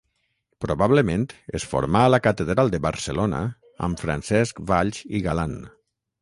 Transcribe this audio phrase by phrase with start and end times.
[0.63, 1.27] Probablement
[1.59, 3.43] es formà a la catedral de Barcelona
[3.89, 5.55] amb Francesc Valls i Galan.